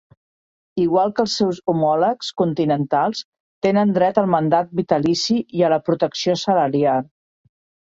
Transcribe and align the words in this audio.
Igual 0.85 1.11
que 1.19 1.21
els 1.23 1.35
seus 1.41 1.59
homòlegs 1.73 2.29
continentals, 2.43 3.21
tenen 3.67 3.93
dret 3.99 4.19
al 4.23 4.31
mandat 4.37 4.75
vitalici 4.81 5.39
i 5.61 5.63
a 5.69 5.73
la 5.77 5.81
protecció 5.93 6.39
salarial. 6.49 7.09